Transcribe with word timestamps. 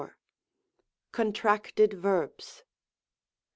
Contracted 1.11 1.93
Verbs. 1.93 2.63